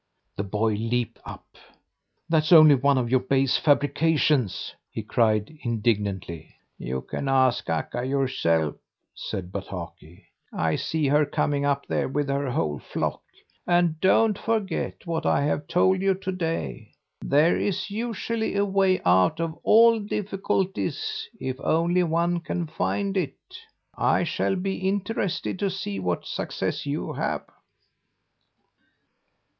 The 0.35 0.43
boy 0.43 0.73
leaped 0.73 1.19
up. 1.25 1.45
"That's 2.27 2.51
only 2.51 2.73
one 2.73 2.97
of 2.97 3.11
your 3.11 3.19
base 3.19 3.57
fabrications," 3.57 4.73
he 4.89 5.03
cried 5.03 5.55
indignantly. 5.63 6.55
"You 6.79 7.01
can 7.01 7.27
ask 7.29 7.69
Akka 7.69 8.03
yourself," 8.03 8.77
said 9.13 9.51
Bataki. 9.51 10.25
"I 10.51 10.75
see 10.75 11.05
her 11.05 11.23
coming 11.23 11.65
up 11.65 11.85
there 11.85 12.07
with 12.07 12.29
her 12.29 12.49
whole 12.49 12.79
flock. 12.79 13.21
And 13.67 13.99
don't 14.01 14.39
forget 14.39 15.05
what 15.05 15.27
I 15.27 15.41
have 15.43 15.67
told 15.67 16.01
you 16.01 16.15
to 16.15 16.31
day. 16.31 16.93
There 17.23 17.55
is 17.57 17.91
usually 17.91 18.55
a 18.55 18.65
way 18.65 18.99
out 19.05 19.39
of 19.39 19.53
all 19.61 19.99
difficulties, 19.99 21.29
if 21.39 21.59
only 21.61 22.01
one 22.01 22.39
can 22.39 22.65
find 22.65 23.15
it. 23.15 23.37
I 23.95 24.23
shall 24.23 24.55
be 24.55 24.77
interested 24.77 25.59
to 25.59 25.69
see 25.69 25.99
what 25.99 26.25
success 26.25 26.87
you 26.87 27.13
have." 27.13 27.43